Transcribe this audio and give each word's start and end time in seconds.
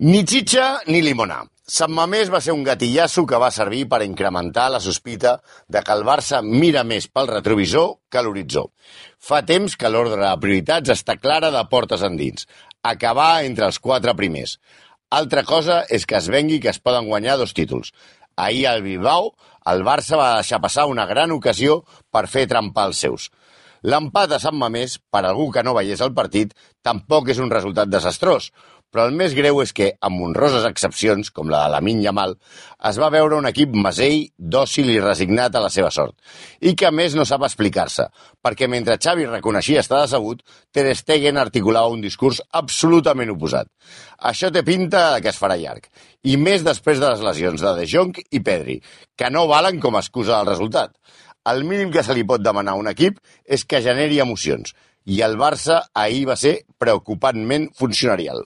Ni 0.00 0.20
xitxa 0.22 0.84
ni 0.86 1.00
limonar. 1.02 1.40
Sant 1.66 1.90
Mamés 1.90 2.28
va 2.30 2.38
ser 2.38 2.52
un 2.54 2.60
gatillasso 2.62 3.24
que 3.26 3.38
va 3.42 3.48
servir 3.50 3.80
per 3.90 3.98
incrementar 4.04 4.68
la 4.70 4.78
sospita 4.78 5.32
de 5.66 5.80
que 5.82 5.96
el 5.96 6.04
Barça 6.06 6.38
mira 6.38 6.84
més 6.86 7.08
pel 7.10 7.26
retrovisor 7.26 7.96
que 8.06 8.22
l'horitzó. 8.22 8.68
Fa 9.18 9.40
temps 9.48 9.74
que 9.74 9.90
l'ordre 9.90 10.20
de 10.22 10.36
prioritats 10.44 10.94
està 10.94 11.16
clara 11.18 11.50
de 11.50 11.64
portes 11.72 12.04
endins. 12.06 12.46
Acabar 12.86 13.42
entre 13.48 13.66
els 13.66 13.80
quatre 13.82 14.14
primers. 14.14 14.60
Altra 15.10 15.42
cosa 15.42 15.80
és 15.90 16.06
que 16.06 16.20
es 16.20 16.30
vengui 16.30 16.60
que 16.62 16.70
es 16.70 16.78
poden 16.78 17.10
guanyar 17.10 17.34
dos 17.42 17.56
títols. 17.58 17.90
Ahir 18.36 18.68
al 18.70 18.86
Bilbao, 18.86 19.32
el 19.66 19.82
Barça 19.82 20.14
va 20.14 20.36
deixar 20.36 20.62
passar 20.62 20.86
una 20.86 21.10
gran 21.10 21.34
ocasió 21.34 21.80
per 22.14 22.28
fer 22.30 22.46
trempar 22.46 22.86
els 22.92 23.02
seus. 23.02 23.32
L'empat 23.82 24.34
a 24.34 24.40
Sant 24.42 24.56
Mamés, 24.58 24.98
per 25.10 25.24
algú 25.26 25.50
que 25.54 25.62
no 25.62 25.76
veiés 25.76 26.00
el 26.02 26.14
partit, 26.16 26.54
tampoc 26.82 27.30
és 27.30 27.38
un 27.38 27.50
resultat 27.52 27.90
desastrós, 27.92 28.50
però 28.88 29.04
el 29.04 29.12
més 29.12 29.34
greu 29.36 29.60
és 29.60 29.74
que, 29.76 29.90
amb 30.00 30.22
honroses 30.24 30.64
excepcions, 30.64 31.28
com 31.34 31.50
la 31.52 31.66
de 31.66 31.72
la 31.74 31.80
Minya 31.84 32.12
Mal, 32.16 32.34
es 32.88 32.98
va 33.00 33.10
veure 33.12 33.36
un 33.36 33.48
equip 33.50 33.74
masell, 33.76 34.22
dòcil 34.38 34.88
i 34.94 35.00
resignat 35.04 35.54
a 35.54 35.62
la 35.62 35.68
seva 35.72 35.90
sort, 35.92 36.16
i 36.64 36.72
que 36.72 36.88
a 36.88 36.92
més 36.94 37.14
no 37.18 37.26
sap 37.28 37.44
explicar-se, 37.44 38.08
perquè 38.44 38.68
mentre 38.70 38.96
Xavi 38.96 39.28
reconeixia 39.28 39.84
estar 39.84 40.00
decebut, 40.06 40.40
Ter 40.72 40.86
Stegen 40.96 41.36
articulava 41.36 41.92
un 41.92 42.00
discurs 42.00 42.40
absolutament 42.62 43.34
oposat. 43.36 43.68
Això 44.32 44.48
té 44.50 44.64
pinta 44.64 45.20
que 45.20 45.34
es 45.34 45.40
farà 45.40 45.60
llarg, 45.60 45.90
i 46.24 46.40
més 46.40 46.64
després 46.64 46.98
de 46.98 47.12
les 47.12 47.24
lesions 47.28 47.60
de 47.60 47.76
De 47.76 47.86
Jong 47.86 48.16
i 48.32 48.40
Pedri, 48.40 48.80
que 49.16 49.28
no 49.30 49.46
valen 49.52 49.84
com 49.84 49.96
a 49.96 50.04
excusa 50.04 50.38
del 50.38 50.54
resultat. 50.54 50.96
El 51.48 51.64
mínim 51.64 51.92
que 51.94 52.02
se 52.04 52.14
li 52.16 52.26
pot 52.28 52.42
demanar 52.44 52.74
a 52.76 52.80
un 52.82 52.90
equip 52.90 53.18
és 53.56 53.64
que 53.64 53.80
generi 53.84 54.20
emocions, 54.20 54.74
i 55.08 55.22
el 55.24 55.38
Barça 55.40 55.80
ahir 55.96 56.26
va 56.28 56.36
ser 56.36 56.54
preocupantment 56.82 57.70
funcionarial. 57.78 58.44